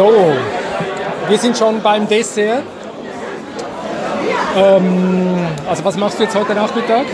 So, 0.00 0.10
wir 1.28 1.36
sind 1.36 1.58
schon 1.58 1.82
beim 1.82 2.08
Dessert. 2.08 2.62
Ähm, 4.56 5.46
also 5.68 5.84
was 5.84 5.94
machst 5.98 6.18
du 6.18 6.22
jetzt 6.22 6.34
heute 6.34 6.54
Nachmittag? 6.54 7.04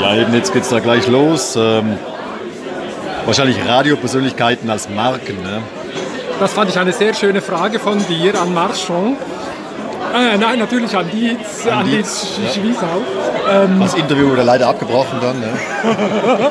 Ja, 0.00 0.16
eben 0.16 0.34
jetzt 0.34 0.52
geht 0.52 0.64
es 0.64 0.70
da 0.70 0.80
gleich 0.80 1.06
los. 1.06 1.54
Ähm, 1.54 2.00
wahrscheinlich 3.26 3.64
Radiopersönlichkeiten 3.64 4.68
als 4.68 4.88
Marken. 4.88 5.40
Ne? 5.44 5.62
Das 6.40 6.52
fand 6.52 6.68
ich 6.68 6.80
eine 6.80 6.92
sehr 6.92 7.14
schöne 7.14 7.40
Frage 7.40 7.78
von 7.78 8.04
dir 8.08 8.34
an 8.40 8.52
Marchand. 8.52 9.18
Äh, 10.12 10.36
nein, 10.36 10.58
natürlich 10.58 10.96
an 10.96 11.08
Dietz, 11.12 11.64
an, 11.64 11.78
an 11.78 11.86
Dietz, 11.86 12.22
Dietz 12.22 12.56
ja. 12.56 12.60
Schwiesau. 12.60 12.86
Ähm, 13.48 13.78
das 13.78 13.94
Interview 13.94 14.30
wurde 14.30 14.42
leider 14.42 14.66
abgebrochen 14.66 15.20
dann. 15.20 15.38
Ne? 15.38 16.50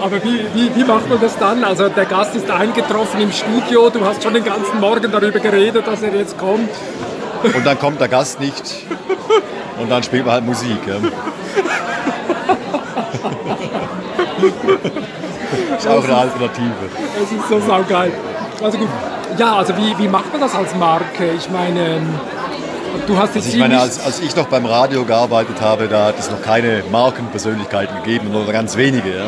Aber 0.00 0.22
wie, 0.24 0.40
wie, 0.54 0.74
wie 0.74 0.84
macht 0.84 1.08
man 1.08 1.20
das 1.20 1.36
dann? 1.38 1.62
Also 1.64 1.88
der 1.88 2.06
Gast 2.06 2.34
ist 2.34 2.50
eingetroffen 2.50 3.20
im 3.20 3.32
Studio, 3.32 3.90
du 3.90 4.04
hast 4.04 4.22
schon 4.22 4.34
den 4.34 4.44
ganzen 4.44 4.80
Morgen 4.80 5.10
darüber 5.12 5.38
geredet, 5.38 5.86
dass 5.86 6.02
er 6.02 6.14
jetzt 6.14 6.38
kommt. 6.38 6.70
Und 7.42 7.66
dann 7.66 7.78
kommt 7.78 8.00
der 8.00 8.08
Gast 8.08 8.40
nicht. 8.40 8.86
Und 9.78 9.90
dann 9.90 10.02
spielt 10.02 10.24
man 10.24 10.34
halt 10.34 10.46
Musik. 10.46 10.78
Ja. 10.86 10.96
ist 15.78 15.88
auch 15.88 16.04
eine 16.04 16.16
Alternative. 16.16 16.72
Es 17.22 17.32
ist 17.32 17.48
so 17.48 17.60
saugeil. 17.60 18.12
Also 18.62 18.78
gut. 18.78 18.88
Ja, 19.38 19.56
also 19.56 19.76
wie, 19.76 19.96
wie 19.98 20.08
macht 20.08 20.32
man 20.32 20.40
das 20.40 20.54
als 20.54 20.74
Marke? 20.74 21.30
Ich 21.36 21.48
meine, 21.50 21.96
ähm, 21.96 22.18
du 23.06 23.16
hast 23.16 23.34
jetzt 23.34 23.46
also 23.46 23.56
ich 23.56 23.58
meine, 23.58 23.80
als, 23.80 24.04
als 24.04 24.20
ich 24.20 24.34
noch 24.36 24.46
beim 24.46 24.66
Radio 24.66 25.04
gearbeitet 25.04 25.60
habe, 25.60 25.88
da 25.88 26.06
hat 26.06 26.18
es 26.18 26.30
noch 26.30 26.42
keine 26.42 26.82
Markenpersönlichkeiten 26.90 28.02
gegeben, 28.02 28.32
nur 28.32 28.44
ganz 28.46 28.76
wenige. 28.76 29.08
Ja. 29.16 29.26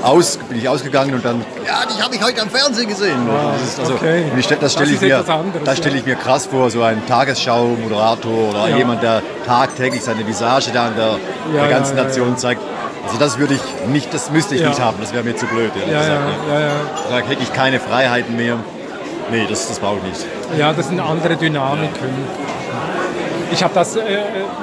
aus, 0.05 0.37
bin 0.37 0.57
ich 0.59 0.69
ausgegangen 0.69 1.15
und 1.15 1.25
dann, 1.25 1.43
ja, 1.65 1.81
die 1.85 2.01
habe 2.01 2.15
ich 2.15 2.23
heute 2.23 2.41
am 2.41 2.49
Fernsehen 2.49 2.87
gesehen. 2.87 3.27
Ah, 3.27 3.53
das 3.53 3.69
ist, 3.69 3.79
also, 3.79 3.95
okay. 3.95 4.25
ich, 4.37 4.47
das 4.47 4.73
stelle 4.73 4.91
ich, 4.91 5.01
mir, 5.01 5.23
das 5.63 5.77
stell 5.77 5.95
ich 5.95 6.05
mir 6.05 6.15
krass 6.15 6.45
vor, 6.45 6.69
so 6.69 6.83
ein 6.83 7.05
Tagesschau-Moderator 7.07 8.49
oder 8.49 8.69
ja. 8.69 8.77
jemand, 8.77 9.01
der 9.01 9.23
tagtäglich 9.45 10.03
seine 10.03 10.25
Visage 10.27 10.71
da 10.71 10.87
an 10.87 10.95
der, 10.95 11.17
ja, 11.53 11.61
der 11.61 11.69
ganzen 11.69 11.97
ja, 11.97 12.03
Nation 12.03 12.37
zeigt. 12.37 12.61
Also 13.05 13.17
das 13.17 13.37
würde 13.37 13.55
ich 13.55 13.89
nicht, 13.89 14.13
das 14.13 14.31
müsste 14.31 14.55
ich 14.55 14.65
nicht 14.65 14.79
haben, 14.79 14.97
das 14.99 15.13
wäre 15.13 15.23
mir 15.23 15.35
zu 15.35 15.45
blöd. 15.47 15.71
Ja, 15.75 15.99
gesagt, 15.99 16.21
ja, 16.49 16.59
ja, 16.59 16.71
Da 17.09 17.17
hätte 17.27 17.43
ich 17.43 17.53
keine 17.53 17.79
Freiheiten 17.79 18.35
mehr. 18.35 18.57
Nee, 19.31 19.45
das, 19.49 19.67
das 19.67 19.79
brauche 19.79 19.97
ich 19.97 20.03
nicht. 20.03 20.25
Ja, 20.57 20.73
das 20.73 20.87
sind 20.87 20.99
andere 20.99 21.35
Dynamiken. 21.35 22.09
Ich 23.51 23.63
habe 23.63 23.73
das 23.73 23.95
äh, 23.95 24.01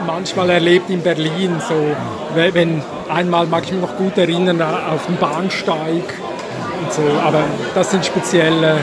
manchmal 0.07 0.51
erlebt 0.51 0.91
in 0.91 1.03
Berlin, 1.03 1.61
so 1.67 1.97
wenn 2.35 2.83
einmal 3.09 3.47
mag 3.47 3.65
ich 3.65 3.73
mich 3.73 3.81
noch 3.81 3.97
gut 3.97 4.17
erinnern 4.19 4.61
auf 4.63 5.07
dem 5.07 5.17
Bahnsteig 5.17 6.05
und 6.83 6.93
so, 6.93 7.03
aber 7.25 7.45
das 7.75 7.91
sind 7.91 8.05
spezielle 8.05 8.77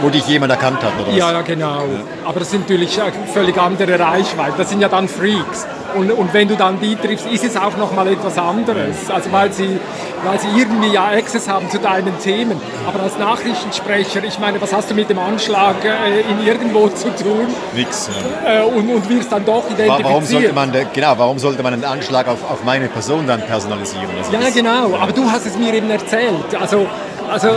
wo 0.00 0.08
dich 0.08 0.26
jemand 0.26 0.52
erkannt 0.52 0.82
hat, 0.82 0.92
oder 0.98 1.08
was? 1.08 1.16
Ja, 1.16 1.42
genau. 1.42 1.80
Ja. 1.80 1.84
Aber 2.24 2.40
das 2.40 2.50
sind 2.50 2.68
natürlich 2.68 2.98
völlig 3.32 3.58
andere 3.58 3.98
Reichweiten. 3.98 4.54
Das 4.56 4.70
sind 4.70 4.80
ja 4.80 4.88
dann 4.88 5.08
Freaks. 5.08 5.66
Und, 5.94 6.10
und 6.12 6.32
wenn 6.32 6.46
du 6.46 6.56
dann 6.56 6.78
die 6.80 6.94
triffst, 6.94 7.26
ist 7.26 7.44
es 7.44 7.56
auch 7.56 7.76
noch 7.76 7.92
mal 7.92 8.06
etwas 8.06 8.38
anderes. 8.38 9.10
Also 9.12 9.32
weil 9.32 9.52
sie, 9.52 9.78
weil 10.24 10.38
sie 10.38 10.48
irgendwie 10.56 10.92
ja 10.92 11.06
Access 11.06 11.48
haben 11.48 11.68
zu 11.68 11.78
deinen 11.78 12.16
Themen. 12.20 12.60
Aber 12.86 13.02
als 13.02 13.18
Nachrichtensprecher, 13.18 14.22
ich 14.22 14.38
meine, 14.38 14.60
was 14.60 14.72
hast 14.72 14.90
du 14.90 14.94
mit 14.94 15.10
dem 15.10 15.18
Anschlag 15.18 15.76
äh, 15.84 16.20
in 16.20 16.46
irgendwo 16.46 16.88
zu 16.88 17.08
tun? 17.16 17.48
Nix. 17.74 18.08
Ja. 18.44 18.60
Äh, 18.60 18.62
und, 18.62 18.88
und 18.88 19.08
wirst 19.08 19.32
dann 19.32 19.44
doch 19.44 19.64
identifiziert. 19.68 20.04
Warum 20.04 20.24
sollte 20.24 20.52
man, 20.52 20.72
genau, 20.92 21.14
warum 21.16 21.38
sollte 21.38 21.62
man 21.62 21.74
einen 21.74 21.84
Anschlag 21.84 22.28
auf, 22.28 22.38
auf 22.48 22.62
meine 22.64 22.88
Person 22.88 23.26
dann 23.26 23.40
personalisieren? 23.42 24.08
Also 24.18 24.32
ja, 24.32 24.50
genau. 24.50 24.96
Aber 24.96 25.12
du 25.12 25.28
hast 25.30 25.46
es 25.46 25.56
mir 25.58 25.74
eben 25.74 25.90
erzählt. 25.90 26.54
Also, 26.60 26.86
also 27.28 27.48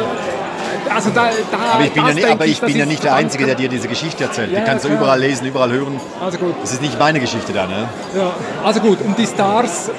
also 0.93 1.09
da, 1.09 1.29
da, 1.51 1.57
aber 1.73 1.83
ich 1.85 1.91
bin, 1.91 2.05
ja, 2.05 2.13
nicht, 2.13 2.27
aber 2.29 2.45
ich 2.45 2.61
bin 2.61 2.77
ja 2.77 2.85
nicht 2.85 3.03
der 3.03 3.15
Einzige, 3.15 3.45
der 3.45 3.55
dir 3.55 3.69
diese 3.69 3.87
Geschichte 3.87 4.23
erzählt. 4.23 4.51
Ja, 4.51 4.59
die 4.59 4.65
kannst 4.65 4.85
klar. 4.85 4.97
du 4.97 5.03
überall 5.03 5.19
lesen, 5.19 5.47
überall 5.47 5.71
hören. 5.71 5.99
Also 6.23 6.37
gut. 6.37 6.55
Das 6.61 6.71
ist 6.71 6.81
nicht 6.81 6.97
meine 6.99 7.19
Geschichte 7.19 7.53
da, 7.53 7.67
ne? 7.67 7.87
Ja, 8.15 8.33
also 8.63 8.79
gut. 8.79 8.99
Und 9.01 9.17
die 9.17 9.27
Stars, 9.27 9.89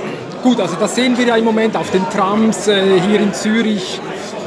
gut, 0.42 0.60
also 0.60 0.76
das 0.78 0.94
sehen 0.94 1.16
wir 1.18 1.26
ja 1.26 1.36
im 1.36 1.44
Moment 1.44 1.76
auf 1.76 1.90
den 1.90 2.08
Trams 2.10 2.68
äh, 2.68 3.00
hier 3.00 3.20
in 3.20 3.32
Zürich. 3.32 4.00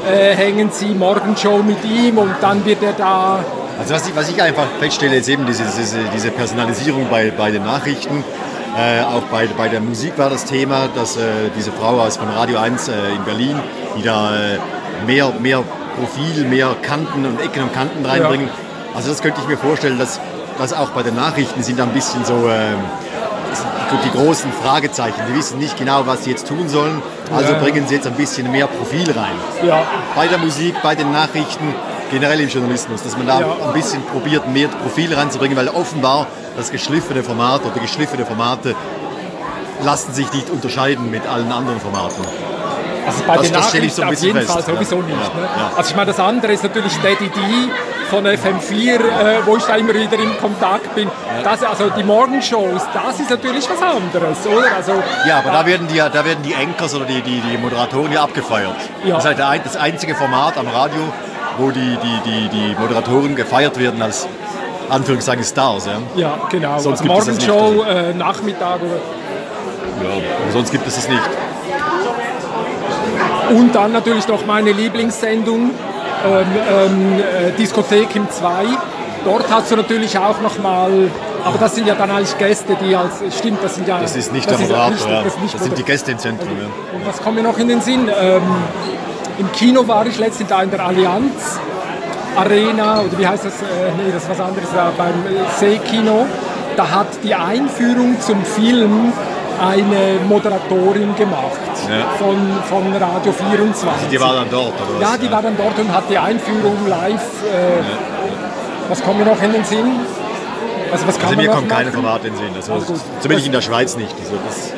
Äh, 0.06 0.34
hängen 0.36 0.70
sie 0.72 0.94
Morgenshow 0.94 1.62
mit 1.62 1.84
ihm 1.84 2.18
und 2.18 2.34
dann 2.40 2.64
wird 2.64 2.82
er 2.82 2.92
da. 2.92 3.44
Also 3.78 3.94
was 3.94 4.08
ich, 4.08 4.16
was 4.16 4.28
ich 4.28 4.40
einfach 4.40 4.66
feststelle, 4.80 5.16
ist 5.16 5.28
eben 5.28 5.44
diese, 5.44 5.64
diese, 5.64 5.98
diese 6.14 6.30
Personalisierung 6.30 7.06
bei, 7.10 7.30
bei 7.30 7.50
den 7.50 7.64
Nachrichten. 7.64 8.24
Äh, 8.76 9.02
auch 9.02 9.22
bei, 9.22 9.48
bei 9.56 9.68
der 9.68 9.80
Musik 9.80 10.16
war 10.16 10.30
das 10.30 10.44
Thema, 10.44 10.88
dass 10.94 11.16
äh, 11.16 11.20
diese 11.56 11.72
Frau 11.72 12.00
aus 12.00 12.16
von 12.16 12.28
Radio 12.28 12.58
1 12.58 12.88
äh, 12.88 12.92
in 13.16 13.24
Berlin, 13.24 13.56
die 13.96 14.02
da 14.02 14.36
äh, 14.36 14.58
mehr, 15.06 15.32
mehr 15.40 15.64
Profil, 15.98 16.44
mehr 16.44 16.74
Kanten 16.82 17.26
und 17.26 17.40
Ecken 17.40 17.62
und 17.62 17.72
Kanten 17.72 18.04
reinbringen. 18.04 18.46
Ja. 18.46 18.96
Also 18.96 19.10
das 19.10 19.22
könnte 19.22 19.40
ich 19.40 19.48
mir 19.48 19.56
vorstellen, 19.56 19.98
dass, 19.98 20.20
dass 20.58 20.72
auch 20.72 20.90
bei 20.90 21.02
den 21.02 21.14
Nachrichten 21.14 21.62
sind 21.62 21.80
ein 21.80 21.90
bisschen 21.90 22.24
so 22.24 22.48
äh, 22.48 22.74
die 24.04 24.10
großen 24.10 24.52
Fragezeichen. 24.52 25.20
Die 25.30 25.36
wissen 25.36 25.58
nicht 25.58 25.76
genau, 25.76 26.06
was 26.06 26.24
sie 26.24 26.30
jetzt 26.30 26.46
tun 26.48 26.68
sollen, 26.68 27.02
also 27.34 27.52
ja. 27.52 27.58
bringen 27.58 27.86
sie 27.86 27.96
jetzt 27.96 28.06
ein 28.06 28.14
bisschen 28.14 28.50
mehr 28.50 28.66
Profil 28.66 29.10
rein. 29.10 29.36
Ja. 29.66 29.82
Bei 30.14 30.26
der 30.26 30.38
Musik, 30.38 30.74
bei 30.82 30.94
den 30.94 31.12
Nachrichten, 31.12 31.74
generell 32.10 32.40
im 32.40 32.48
Journalismus, 32.48 33.02
dass 33.02 33.16
man 33.16 33.26
da 33.26 33.38
ein 33.38 33.72
bisschen 33.72 34.02
probiert, 34.04 34.48
mehr 34.52 34.68
Profil 34.68 35.14
reinzubringen, 35.14 35.56
weil 35.56 35.68
offenbar 35.68 36.26
das 36.56 36.70
geschliffene 36.70 37.22
Format 37.22 37.64
oder 37.64 37.80
geschliffene 37.80 38.24
Formate 38.24 38.74
lassen 39.84 40.12
sich 40.12 40.32
nicht 40.32 40.50
unterscheiden 40.50 41.10
mit 41.10 41.26
allen 41.26 41.52
anderen 41.52 41.80
Formaten. 41.80 42.24
Also 43.08 43.24
bei 43.26 43.36
das, 43.36 43.42
den 43.46 43.52
Nachrichten 43.52 43.90
so 43.90 44.02
auf 44.02 44.22
jeden 44.22 44.38
fest. 44.38 44.50
Fall 44.50 44.62
sowieso 44.62 44.96
ja. 44.96 45.02
nicht. 45.02 45.34
Ne? 45.34 45.42
Ja. 45.42 45.72
Also 45.76 45.90
ich 45.90 45.96
meine, 45.96 46.06
das 46.06 46.20
andere 46.20 46.52
ist 46.52 46.62
natürlich 46.62 46.92
Steady 46.92 47.28
D 47.28 47.40
von 48.10 48.26
FM4, 48.26 48.74
äh, 48.74 49.00
wo 49.44 49.56
ich 49.56 49.64
da 49.64 49.76
immer 49.76 49.94
wieder 49.94 50.18
in 50.18 50.36
Kontakt 50.38 50.94
bin. 50.94 51.10
Das, 51.44 51.62
also 51.62 51.90
die 51.90 52.02
Morgenshows, 52.02 52.82
das 52.92 53.20
ist 53.20 53.30
natürlich 53.30 53.68
was 53.68 53.82
anderes, 53.82 54.46
oder? 54.46 54.76
Also, 54.76 54.92
ja, 55.26 55.38
aber 55.38 55.50
da 55.50 55.66
werden 55.66 55.86
die, 55.88 55.98
da 55.98 56.24
werden 56.24 56.42
die 56.42 56.54
Anchors 56.54 56.94
oder 56.94 57.04
die, 57.04 57.20
die, 57.20 57.40
die 57.40 57.58
Moderatoren 57.58 58.12
ja 58.12 58.22
abgefeiert. 58.22 58.76
Ja. 59.04 59.16
Das 59.16 59.24
ist 59.24 59.44
halt 59.44 59.64
das 59.64 59.76
einzige 59.76 60.14
Format 60.14 60.56
am 60.56 60.68
Radio, 60.68 61.00
wo 61.58 61.70
die, 61.70 61.98
die, 62.02 62.20
die, 62.24 62.48
die 62.48 62.76
Moderatoren 62.78 63.36
gefeiert 63.36 63.78
werden 63.78 64.00
als 64.00 64.26
Anführungszeichen 64.88 65.44
Stars. 65.44 65.86
Ja, 65.86 65.98
ja 66.16 66.38
genau. 66.50 66.78
Sonst 66.78 67.00
also 67.00 67.12
Morgenshow, 67.12 67.84
äh, 67.84 68.14
Nachmittag 68.14 68.80
oder... 68.80 68.96
Ja, 70.02 70.52
sonst 70.52 70.70
gibt 70.70 70.86
es 70.86 70.94
das 70.94 71.08
nicht. 71.08 71.20
Und 73.50 73.74
dann 73.74 73.92
natürlich 73.92 74.28
noch 74.28 74.44
meine 74.46 74.72
Lieblingssendung, 74.72 75.70
ähm, 76.26 76.46
ähm, 76.70 77.20
äh, 77.20 77.52
Diskothek 77.52 78.14
im 78.16 78.30
2. 78.30 78.64
Dort 79.24 79.50
hast 79.50 79.70
du 79.70 79.76
natürlich 79.76 80.18
auch 80.18 80.40
nochmal, 80.40 81.10
aber 81.44 81.58
das 81.58 81.74
sind 81.74 81.86
ja 81.86 81.94
dann 81.94 82.10
eigentlich 82.10 82.36
Gäste, 82.38 82.76
die 82.80 82.94
als, 82.94 83.22
stimmt, 83.36 83.62
das 83.62 83.74
sind 83.74 83.88
ja... 83.88 84.00
Das 84.00 84.16
ist 84.16 84.32
nicht 84.32 84.50
das 84.50 84.56
der 84.56 84.66
Moderator, 84.66 85.10
ja. 85.10 85.22
das, 85.22 85.34
das 85.52 85.62
sind 85.62 85.78
die 85.78 85.82
Gäste 85.82 86.12
im 86.12 86.18
Zentrum. 86.18 86.50
Und, 86.50 86.58
ja. 86.58 86.66
und 86.94 87.06
was 87.06 87.22
kommt 87.22 87.36
mir 87.36 87.42
noch 87.42 87.58
in 87.58 87.68
den 87.68 87.80
Sinn? 87.80 88.08
Ähm, 88.20 88.42
Im 89.38 89.52
Kino 89.52 89.86
war 89.86 90.06
ich 90.06 90.18
letztens 90.18 90.48
da 90.48 90.62
in 90.62 90.70
der 90.70 90.84
Allianz 90.84 91.58
Arena, 92.38 93.00
oder 93.00 93.18
wie 93.18 93.26
heißt 93.26 93.44
das? 93.44 93.54
Äh, 93.62 93.64
nee, 93.96 94.12
das 94.12 94.22
ist 94.22 94.30
was 94.30 94.40
anderes, 94.40 94.68
da 94.72 94.92
beim 94.96 95.14
Seekino. 95.58 96.26
Da 96.76 96.88
hat 96.88 97.08
die 97.24 97.34
Einführung 97.34 98.20
zum 98.20 98.44
Film 98.44 99.12
eine 99.60 100.20
Moderatorin 100.28 101.14
gemacht 101.16 101.60
ja. 101.88 102.06
von, 102.18 102.36
von 102.68 102.94
Radio 102.94 103.32
24. 103.32 103.88
Also 103.88 104.06
die 104.10 104.20
war 104.20 104.34
dann 104.34 104.50
dort, 104.50 104.74
oder 104.74 104.94
was? 104.94 105.00
Ja, 105.00 105.16
die 105.18 105.30
war 105.30 105.42
dann 105.42 105.56
dort 105.56 105.78
und 105.78 105.92
hat 105.92 106.04
die 106.10 106.18
Einführung 106.18 106.86
live. 106.86 107.22
Äh, 107.44 107.78
ja. 107.78 107.84
Was 108.88 109.02
kommt 109.02 109.18
mir 109.18 109.26
noch 109.26 109.42
in 109.42 109.52
den 109.52 109.64
Sinn? 109.64 109.86
Also, 110.90 111.06
was 111.06 111.18
kann 111.18 111.28
Also 111.30 111.40
mir 111.40 111.50
kommt 111.50 111.68
keine? 111.68 111.92
Formate 111.92 112.28
in 112.28 112.34
den 112.34 112.42
Sinn. 112.42 112.54
Also, 112.56 112.72
Also 112.72 112.94
zumindest 113.20 113.46
in 113.46 113.52
der 113.52 113.60
Schweiz 113.60 113.96
nicht. 113.96 114.14
Also 114.18 114.36
das, 114.46 114.72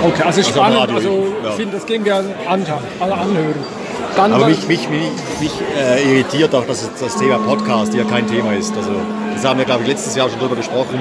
Okay, 0.00 0.22
also 0.22 0.40
am 0.40 0.46
spannend. 0.46 0.90
Also, 0.94 1.26
ja. 1.42 1.50
ich 1.50 1.54
finde, 1.56 1.76
das 1.76 1.86
gehen 1.86 2.04
wir 2.04 2.14
also 2.14 2.28
anhören. 2.48 3.77
Dann 4.18 4.32
aber 4.32 4.48
mich, 4.48 4.66
mich, 4.66 4.88
mich, 4.88 5.12
mich 5.38 5.52
äh, 5.78 6.02
irritiert 6.02 6.52
auch, 6.52 6.66
dass 6.66 6.90
das 6.98 7.16
Thema 7.16 7.38
Podcast 7.38 7.92
hier 7.92 8.04
kein 8.04 8.26
Thema 8.26 8.52
ist. 8.52 8.76
Also, 8.76 8.90
das 9.32 9.44
haben 9.44 9.58
wir, 9.58 9.64
glaube 9.64 9.82
ich, 9.82 9.88
letztes 9.90 10.16
Jahr 10.16 10.28
schon 10.28 10.40
drüber 10.40 10.56
gesprochen. 10.56 11.00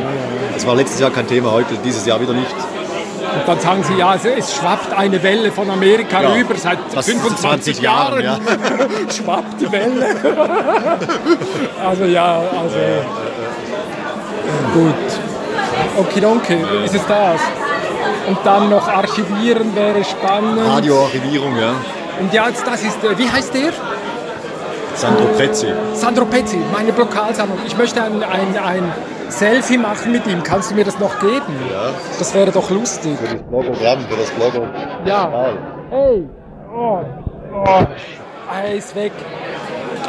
Es 0.55 0.67
war 0.67 0.75
letztes 0.75 0.99
Jahr 0.99 1.09
kein 1.09 1.25
Thema, 1.25 1.51
heute, 1.51 1.73
dieses 1.83 2.05
Jahr 2.05 2.21
wieder 2.21 2.33
nicht. 2.33 2.51
Und 2.53 3.47
dann 3.47 3.59
sagen 3.59 3.83
sie, 3.83 3.95
ja, 3.95 4.13
es, 4.13 4.53
schwappt 4.53 4.95
eine 4.95 5.23
Welle 5.23 5.51
von 5.51 5.67
Amerika 5.67 6.21
Ja, 6.21 6.29
rüber 6.29 6.53
seit 6.57 6.77
das 6.93 7.07
25 7.07 7.77
20 7.77 7.81
Jahren, 7.81 8.23
Jahren. 8.23 8.41
schwappt 9.11 9.61
die 9.61 9.71
Welle. 9.71 10.15
also 11.83 12.03
ja, 12.03 12.35
also 12.35 12.77
gut. 14.75 14.93
Okay, 15.97 16.23
okay, 16.23 16.59
ist 16.85 16.93
es 16.93 17.07
das. 17.07 17.41
Und 18.27 18.37
dann 18.43 18.69
noch 18.69 18.87
archivieren 18.87 19.75
wäre 19.75 20.03
spannend. 20.03 20.59
Radioarchivierung, 20.67 21.57
ja. 21.57 21.73
Und 22.19 22.33
ja, 22.33 22.47
jetzt 22.47 22.65
das 22.65 22.81
ist, 22.83 23.03
äh, 23.03 23.17
wie 23.17 23.29
heißt 23.29 23.53
der? 23.53 23.71
Sandro 24.95 25.25
Prezzi. 25.37 25.67
Sandro 25.93 26.25
Pezzi, 26.25 26.57
meine 26.73 26.91
Lokalsammlung. 26.91 27.59
Ich 27.67 27.77
möchte 27.77 28.01
ein, 28.01 28.23
ein, 28.23 28.57
ein 28.57 28.91
Selfie 29.29 29.77
machen 29.77 30.11
mit 30.11 30.25
ihm. 30.25 30.41
Kannst 30.41 30.71
du 30.71 30.75
mir 30.75 30.83
das 30.85 30.97
noch 30.97 31.19
geben? 31.19 31.53
Ja. 31.71 31.91
Das 32.17 32.33
wäre 32.33 32.51
doch 32.51 32.69
lustig. 32.71 33.15
Für 33.19 33.35
das 33.35 33.43
Bloggogramm, 33.43 33.99
für 34.09 34.17
das 34.17 34.29
Blogger. 34.31 34.67
Ja. 35.05 35.49
Hey. 35.91 36.27
Oh. 36.75 36.99
Oh. 37.53 37.85
Er 38.51 38.73
ist 38.73 38.95
weg. 38.95 39.11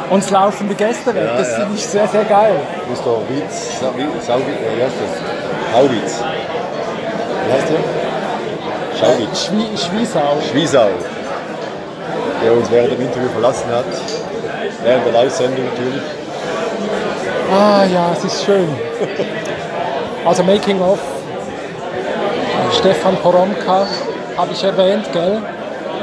Uns 0.09 0.31
laufen 0.31 0.67
die 0.67 0.73
Gäste 0.75 1.13
weg. 1.13 1.23
Ja, 1.23 1.37
das 1.37 1.51
ja. 1.51 1.55
finde 1.57 1.75
ich 1.75 1.85
sehr, 1.85 2.07
sehr 2.07 2.23
geil. 2.23 2.55
Mr. 2.89 3.17
Witz, 3.29 3.79
Sa- 3.79 3.91
Wie- 3.95 4.25
Sauwitz, 4.25 4.47
äh, 4.47 4.77
wie 4.77 4.83
heißt 4.83 4.95
das? 5.03 5.75
Hauwitz. 5.77 6.23
Wie 7.45 7.53
heißt 7.53 7.67
der? 7.69 8.97
Schauwitz. 8.99 9.45
Schwie 9.45 9.77
Schwiesau. 9.77 10.37
Schwiesau, 10.51 10.87
der 12.43 12.53
uns 12.53 12.69
während 12.71 12.91
dem 12.91 13.01
Interview 13.01 13.29
verlassen 13.29 13.69
hat. 13.71 13.85
Während 14.83 15.05
der 15.05 15.13
Live-Sendung 15.13 15.65
natürlich. 15.65 16.01
Ah 17.51 17.83
ja, 17.85 18.11
es 18.15 18.23
ist 18.23 18.43
schön. 18.45 18.69
Also 20.25 20.43
Making 20.43 20.81
of. 20.81 20.99
Stefan 22.77 23.15
Poromka 23.17 23.87
habe 24.37 24.51
ich 24.51 24.63
erwähnt, 24.63 25.11
gell? 25.11 25.41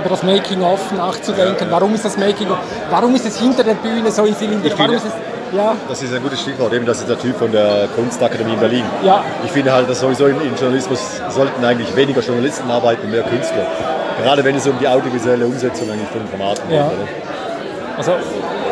Über 0.01 0.09
das 0.09 0.23
Making 0.23 0.63
of 0.63 0.93
nachzudenken. 0.93 1.69
Warum 1.71 1.95
ist 1.95 2.05
das 2.05 2.17
Making 2.17 2.51
of? 2.51 2.59
Warum 2.91 3.15
ist 3.15 3.27
es 3.27 3.39
hinter 3.39 3.63
der 3.63 3.75
Bühne 3.75 4.11
so 4.11 4.25
viel 4.25 4.53
in 4.53 4.63
der 4.63 4.79
Warum 4.79 4.95
ist 4.95 5.07
es. 5.07 5.13
Ja, 5.53 5.77
Das 5.89 6.03
ist 6.03 6.13
ein 6.15 6.23
gutes 6.23 6.41
Stichwort, 6.41 6.73
eben 6.73 6.87
das 6.87 6.99
ist 7.01 7.09
der 7.09 7.19
Typ 7.19 7.37
von 7.39 7.53
der 7.53 7.89
Kunstakademie 7.95 8.55
in 8.55 8.61
Berlin. 8.61 8.85
Ja. 9.05 9.25
Ich 9.45 9.53
finde 9.53 9.73
halt, 9.73 9.89
dass 9.89 10.01
sowieso 10.01 10.27
im, 10.27 10.37
Journalismus 10.59 11.01
sollten 11.29 11.65
eigentlich 11.65 11.95
weniger 11.97 12.21
Journalisten 12.21 12.71
arbeiten, 12.71 13.11
mehr 13.11 13.23
Künstler. 13.23 13.67
Gerade 14.23 14.45
wenn 14.45 14.57
es 14.57 14.67
um 14.67 14.79
die 14.79 14.89
audiovisuelle 14.89 15.47
Umsetzung 15.47 15.91
eigentlich 15.91 16.09
von 16.09 16.27
Formaten 16.29 16.69
geht. 16.69 16.79
Ja. 16.79 16.87
Oder? 16.87 17.99
also 17.99 18.13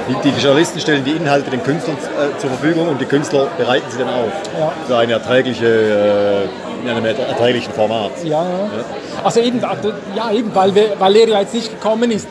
Die, 0.08 0.30
die 0.30 0.40
Journalisten 0.40 0.80
stellen 0.80 1.04
die 1.04 1.12
Inhalte 1.12 1.50
den 1.50 1.62
Künstlern 1.62 1.96
äh, 1.96 2.38
zur 2.38 2.50
Verfügung 2.50 2.88
und 2.88 3.00
die 3.00 3.06
Künstler 3.06 3.46
bereiten 3.56 3.86
sie 3.90 3.98
dann 3.98 4.08
auf 4.08 4.32
Ja. 4.58 4.72
für 4.86 4.96
eine 4.98 5.12
erträgliche, 5.14 5.66
äh, 5.66 6.84
in 6.84 6.90
einem 6.90 7.04
erträglichen 7.06 7.72
Format. 7.72 8.10
Ja, 8.24 8.42
ja. 8.42 8.68
Also 9.22 9.40
eben, 9.40 9.64
also, 9.64 9.92
ja, 10.14 10.30
eben 10.32 10.54
weil, 10.54 10.72
weil 10.98 11.16
er 11.16 11.28
ja 11.28 11.40
jetzt 11.40 11.54
nicht 11.54 11.70
gekommen 11.70 12.10
ist. 12.10 12.28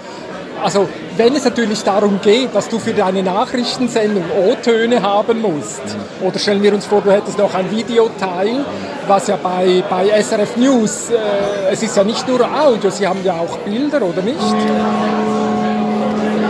Also 0.63 0.87
wenn 1.17 1.35
es 1.35 1.43
natürlich 1.43 1.83
darum 1.83 2.19
geht, 2.21 2.55
dass 2.55 2.69
du 2.69 2.79
für 2.79 2.93
deine 2.93 3.21
Nachrichtensendung 3.21 4.23
O-Töne 4.47 5.01
haben 5.01 5.41
musst, 5.41 5.81
oder 6.21 6.39
stellen 6.39 6.63
wir 6.63 6.73
uns 6.73 6.85
vor, 6.85 7.01
du 7.01 7.11
hättest 7.11 7.37
noch 7.37 7.53
ein 7.53 7.69
Videoteil, 7.69 8.65
was 9.07 9.27
ja 9.27 9.37
bei, 9.41 9.83
bei 9.89 10.21
SRF 10.21 10.55
News, 10.55 11.09
äh, 11.09 11.71
es 11.71 11.83
ist 11.83 11.97
ja 11.97 12.03
nicht 12.03 12.27
nur 12.27 12.39
Audio, 12.41 12.89
sie 12.89 13.05
haben 13.05 13.19
ja 13.23 13.33
auch 13.33 13.57
Bilder, 13.59 14.01
oder 14.01 14.21
nicht? 14.21 14.39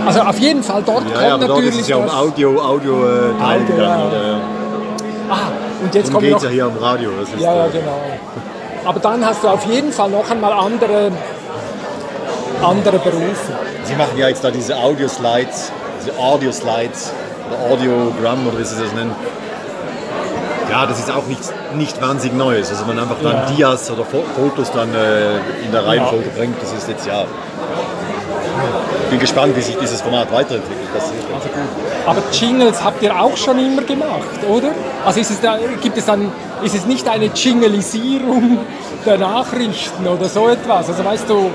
Also 0.05 0.21
auf 0.21 0.37
jeden 0.37 0.61
Fall, 0.61 0.83
dort 0.85 1.05
Ja, 1.05 1.13
kommt 1.13 1.21
ja, 1.21 1.33
aber 1.33 1.47
dort 1.47 1.49
natürlich 1.49 1.75
ist 1.75 1.81
es 1.81 1.87
ja 1.87 1.95
um. 1.97 2.09
Audio, 2.09 2.61
Audio 2.61 2.93
äh, 2.93 3.19
Audio, 3.41 3.65
gegangen. 3.65 3.79
ja. 3.79 4.07
Oder, 4.07 4.27
ja. 4.27 4.39
Ah, 5.29 5.35
und 5.81 5.95
jetzt 5.95 6.11
kommt 6.11 6.23
geht 6.23 6.33
noch... 6.33 6.43
ja 6.43 6.49
hier 6.49 6.67
um 6.67 6.77
Radio. 6.77 7.09
Ja, 7.39 7.55
ja, 7.55 7.67
genau. 7.67 7.99
Aber 8.85 8.99
dann 8.99 9.25
hast 9.25 9.43
du 9.43 9.47
auf 9.47 9.65
jeden 9.65 9.91
Fall 9.91 10.09
noch 10.09 10.29
einmal 10.29 10.51
andere, 10.51 11.11
andere 12.61 12.99
Berufe. 12.99 13.53
Sie 13.85 13.95
machen 13.95 14.17
ja 14.17 14.27
jetzt 14.29 14.43
da 14.43 14.51
diese 14.51 14.75
Audio-Slides, 14.77 15.71
diese 16.01 16.17
Audio-Slides 16.17 17.11
oder 17.49 17.73
Audiogramm 17.73 18.47
oder 18.47 18.59
wie 18.59 18.63
sie 18.63 18.81
das 18.81 18.93
nennen. 18.93 19.15
Ja, 20.69 20.85
das 20.85 20.99
ist 20.99 21.11
auch 21.11 21.25
nichts 21.27 21.51
nicht 21.75 22.01
wahnsinnig 22.01 22.37
Neues. 22.37 22.69
Also 22.69 22.85
man 22.85 22.97
einfach 22.99 23.17
dann 23.21 23.33
Ja. 23.33 23.45
Dias 23.55 23.91
oder 23.91 24.03
Fo- 24.03 24.23
Fotos 24.35 24.71
dann 24.71 24.93
äh, 24.93 25.35
in 25.65 25.71
der 25.71 25.85
Reihenfolge 25.85 26.29
bringt, 26.29 26.55
das 26.61 26.71
ist 26.71 26.87
jetzt 26.87 27.05
ja. 27.05 27.25
Ich 29.03 29.09
bin 29.09 29.19
gespannt, 29.19 29.55
wie 29.55 29.61
sich 29.61 29.77
dieses 29.77 30.01
Format 30.01 30.31
weiterentwickelt. 30.31 30.87
Das 30.95 31.05
ist, 31.05 31.13
Aber 32.07 32.21
Jingles 32.31 32.83
habt 32.83 33.03
ihr 33.03 33.19
auch 33.19 33.35
schon 33.37 33.59
immer 33.59 33.81
gemacht, 33.83 34.39
oder? 34.49 34.69
Also 35.05 35.19
ist 35.19 35.29
es 35.31 35.41
da, 35.41 35.57
gibt 35.81 35.97
es 35.97 36.05
dann, 36.05 36.31
ist 36.63 36.73
es 36.75 36.85
nicht 36.85 37.07
eine 37.07 37.25
Jingleisierung 37.25 38.59
der 39.05 39.17
Nachrichten 39.19 40.07
oder 40.07 40.25
so 40.25 40.47
etwas? 40.49 40.89
Also 40.89 41.03
weißt 41.05 41.29
du, 41.29 41.51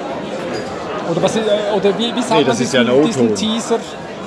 oder 1.10 1.22
was, 1.22 1.36
ist- 1.36 1.46
äh, 1.46 1.76
oder 1.76 1.98
wie, 1.98 2.14
wie 2.14 2.20
sagt 2.20 2.30
Nee, 2.30 2.36
man 2.38 2.46
das 2.46 2.60
ist 2.60 2.72
ja 2.74 2.80
diesen, 2.84 2.96
ein 3.00 3.06
diesen 3.06 3.22
O-Ton. 3.26 3.34
Teaser? 3.36 3.78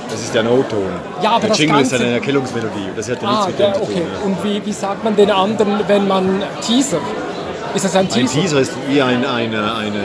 das 0.10 0.22
ist 0.22 0.34
der 0.36 0.44
No-Ton. 0.44 0.90
Ja, 1.22 1.30
aber 1.32 1.40
der 1.42 1.50
das 1.50 1.58
Jingle 1.60 1.76
Ganze- 1.78 1.96
ist 1.96 2.02
eine 2.02 2.12
Erkennungsmelodie. 2.14 2.90
Das 2.96 3.10
hat 3.10 3.22
ja 3.22 3.28
Ah, 3.30 3.46
nichts 3.46 3.48
mit 3.48 3.60
dem 3.60 3.74
zu 3.74 3.80
tun. 3.80 3.90
okay. 3.90 4.02
ja. 4.20 4.26
Und 4.26 4.44
wie, 4.44 4.66
wie 4.66 4.74
sagt 4.74 5.04
man 5.04 5.16
den 5.16 5.32
anderen, 5.32 5.80
wenn 5.88 6.08
man 6.08 6.44
Teaser? 6.66 6.98
Ist 7.74 7.86
das 7.86 7.96
ein 7.96 8.02
Ein 8.02 8.10
Teaser? 8.10 8.34
Teaser 8.42 8.60
ist 8.60 8.74
wie 8.90 9.02
ein, 9.02 9.24
eine, 9.26 9.30
eine, 9.32 9.64
eine, 9.78 10.04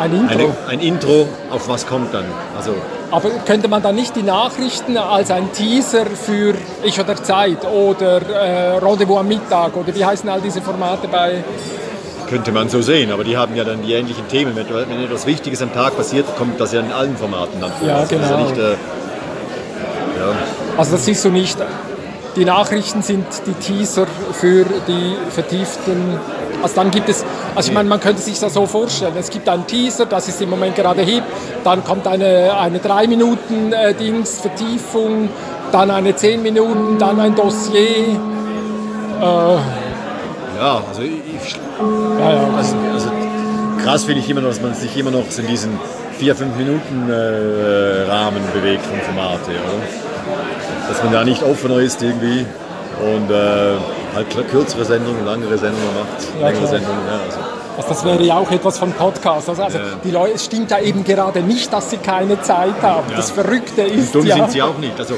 Ein 0.00 0.12
Intro. 0.12 0.34
Eine, 0.38 0.54
ein 0.68 0.78
Intro, 0.80 1.26
auf 1.50 1.68
was 1.68 1.84
kommt 1.84 2.14
dann. 2.14 2.26
Also 2.56 2.74
Aber 3.10 3.28
könnte 3.44 3.66
man 3.66 3.82
dann 3.82 3.96
nicht 3.96 4.14
die 4.14 4.22
Nachrichten 4.22 4.96
als 4.96 5.32
ein 5.32 5.50
Teaser 5.52 6.06
für 6.06 6.54
Ich 6.84 7.00
oder 7.00 7.16
Zeit 7.16 7.64
oder 7.64 8.18
äh, 8.22 8.76
Rendezvous 8.78 9.18
am 9.18 9.26
Mittag 9.26 9.74
oder 9.76 9.92
wie 9.92 10.04
heißen 10.04 10.28
all 10.28 10.40
diese 10.40 10.62
Formate 10.62 11.08
bei 11.08 11.42
könnte 12.26 12.52
man 12.52 12.68
so 12.68 12.82
sehen, 12.82 13.10
aber 13.12 13.24
die 13.24 13.36
haben 13.36 13.54
ja 13.56 13.64
dann 13.64 13.82
die 13.82 13.92
ähnlichen 13.92 14.26
Themen. 14.28 14.54
Wenn, 14.56 14.68
wenn 14.68 15.04
etwas 15.04 15.26
Wichtiges 15.26 15.62
am 15.62 15.72
Tag 15.72 15.96
passiert, 15.96 16.26
kommt 16.36 16.60
das 16.60 16.72
ja 16.72 16.80
in 16.80 16.92
allen 16.92 17.16
Formaten 17.16 17.60
dann 17.60 17.72
vor. 17.72 17.88
Ja, 17.88 18.04
genau. 18.04 18.44
nicht, 18.44 18.58
äh, 18.58 18.72
ja, 18.72 18.76
Also 20.76 20.92
das 20.92 21.04
siehst 21.04 21.24
du 21.24 21.30
nicht. 21.30 21.56
Die 22.36 22.44
Nachrichten 22.44 23.02
sind 23.02 23.24
die 23.46 23.54
Teaser 23.54 24.06
für 24.32 24.66
die 24.86 25.16
vertieften. 25.30 26.18
Also 26.62 26.74
dann 26.76 26.90
gibt 26.90 27.08
es, 27.08 27.24
also 27.54 27.70
ich 27.70 27.74
meine, 27.74 27.88
man 27.88 28.00
könnte 28.00 28.20
sich 28.20 28.38
das 28.38 28.54
so 28.54 28.66
vorstellen. 28.66 29.14
Es 29.18 29.30
gibt 29.30 29.48
einen 29.48 29.66
Teaser, 29.66 30.04
das 30.04 30.28
ist 30.28 30.40
im 30.42 30.50
Moment 30.50 30.76
gerade 30.76 31.02
hip. 31.02 31.24
Dann 31.64 31.82
kommt 31.84 32.06
eine, 32.06 32.58
eine 32.58 32.78
3 32.78 33.06
Minuten 33.06 33.72
äh, 33.72 33.94
Dings 33.94 34.40
Vertiefung, 34.40 35.30
dann 35.72 35.90
eine 35.90 36.14
10 36.14 36.42
Minuten, 36.42 36.98
dann 36.98 37.18
ein 37.20 37.34
Dossier. 37.34 38.18
Ja, 40.56 40.82
also, 40.88 41.02
ich, 41.02 41.56
Ja, 42.18 42.32
ja. 42.32 42.48
also, 42.56 42.76
also 42.92 43.10
krass 43.82 44.04
finde 44.04 44.20
ich 44.20 44.30
immer 44.30 44.40
noch, 44.40 44.48
dass 44.50 44.60
man 44.60 44.74
sich 44.74 44.96
immer 44.96 45.10
noch 45.10 45.24
so 45.30 45.42
in 45.42 45.48
diesen 45.48 45.78
4-5 46.20 46.56
Minuten 46.56 47.10
äh, 47.10 48.10
Rahmen 48.10 48.42
bewegt 48.54 48.84
vom 48.86 48.98
Format 49.00 49.40
her, 49.48 49.60
oder? 49.64 50.88
Dass 50.88 51.02
man 51.02 51.12
da 51.12 51.24
nicht 51.24 51.42
offener 51.42 51.78
ist 51.78 52.02
irgendwie 52.02 52.46
und 53.00 53.30
äh, 53.30 53.74
halt 54.14 54.48
kürzere 54.50 54.84
Sendungen, 54.84 55.24
langere 55.26 55.58
Sendungen 55.58 55.94
macht, 55.94 56.26
Ja, 56.40 56.46
längere 56.48 56.60
klar. 56.60 56.70
Sendungen. 56.70 57.00
Ja, 57.06 57.20
also. 57.26 57.38
Also 57.76 57.88
das 57.90 58.04
wäre 58.06 58.22
ja 58.22 58.38
auch 58.38 58.50
etwas 58.50 58.78
von 58.78 58.90
Podcast. 58.92 59.50
Also, 59.50 59.62
also 59.62 59.76
Ja. 59.76 59.84
die 60.02 60.10
Leute, 60.10 60.32
es 60.36 60.46
stimmt 60.46 60.70
ja 60.70 60.78
eben 60.78 61.04
gerade 61.04 61.40
nicht, 61.40 61.70
dass 61.70 61.90
sie 61.90 61.98
keine 61.98 62.40
Zeit 62.40 62.80
haben. 62.80 63.04
Das 63.14 63.30
Verrückte 63.30 63.82
ist 63.82 64.14
Dumm 64.14 64.24
ja. 64.24 64.36
sind 64.36 64.52
sie 64.52 64.62
auch 64.62 64.78
nicht. 64.78 64.98
Also 64.98 65.16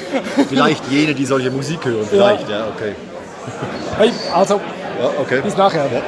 vielleicht 0.49 0.83
jene, 0.91 1.15
die 1.15 1.25
solche 1.25 1.53
Musik 1.53 1.85
hören, 1.85 2.05
vielleicht, 2.11 2.49
ja, 2.51 2.65
okay. 2.75 2.97
Also 4.35 4.61
Ja, 4.99 5.11
okay. 5.21 5.41
bis 5.43 5.57
nachher. 5.57 5.87
Ja. 5.93 6.03